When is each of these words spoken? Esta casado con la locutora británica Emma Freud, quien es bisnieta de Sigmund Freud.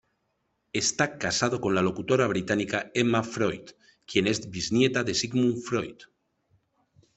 Esta 0.73 1.19
casado 1.19 1.61
con 1.61 1.75
la 1.75 1.83
locutora 1.83 2.25
británica 2.25 2.89
Emma 2.95 3.21
Freud, 3.21 3.69
quien 4.07 4.25
es 4.25 4.49
bisnieta 4.49 5.03
de 5.03 5.13
Sigmund 5.13 5.61
Freud. 5.61 5.97